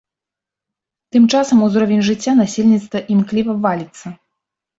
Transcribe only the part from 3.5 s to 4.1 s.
валіцца.